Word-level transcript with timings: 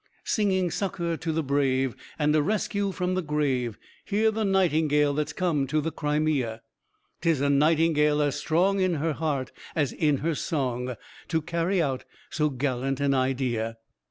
Singing 0.23 0.71
succour 0.71 1.15
to 1.17 1.31
the 1.31 1.43
brave, 1.43 1.95
and 2.17 2.35
a 2.35 2.41
rescue 2.41 2.91
from 2.91 3.13
the 3.13 3.21
grave, 3.21 3.77
Hear 4.03 4.31
the 4.31 4.43
nightingale 4.43 5.13
that's 5.13 5.31
come 5.31 5.67
to 5.67 5.79
the 5.79 5.91
Crimea; 5.91 6.63
'Tis 7.21 7.39
a 7.39 7.51
nightingale 7.51 8.19
as 8.19 8.35
strong 8.35 8.79
in 8.79 8.95
her 8.95 9.13
heart 9.13 9.51
as 9.75 9.91
in 9.93 10.17
her 10.25 10.33
song, 10.33 10.95
To 11.27 11.41
carry 11.43 11.83
out 11.83 12.03
so 12.31 12.49
gallant 12.49 12.99
an 12.99 13.13
idea. 13.13 13.77